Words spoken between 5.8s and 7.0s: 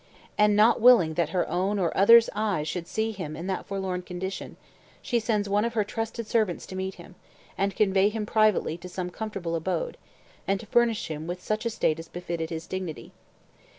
trusted servants to meet